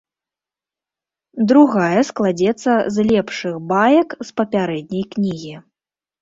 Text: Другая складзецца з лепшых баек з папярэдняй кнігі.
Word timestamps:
Другая 1.51 2.01
складзецца 2.09 2.71
з 2.97 3.05
лепшых 3.11 3.55
баек 3.73 4.17
з 4.29 4.35
папярэдняй 4.43 5.05
кнігі. 5.15 5.55